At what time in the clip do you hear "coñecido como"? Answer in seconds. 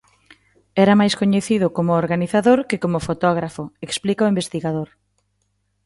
1.21-1.99